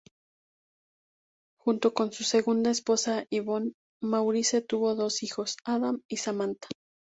[1.59, 6.69] Junto con su segunda esposa Yvonne, Maurice tuvo dos hijos: Adam y Samantha.